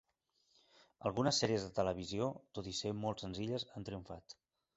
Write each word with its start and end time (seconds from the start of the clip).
Algunes 1.09 1.41
sèries 1.43 1.65
de 1.65 1.69
televisió, 1.81 2.31
tot 2.59 2.71
i 2.73 2.75
ser 2.79 2.95
molt 3.03 3.25
senzilles, 3.27 3.69
han 3.77 3.87
triomfat. 3.93 4.37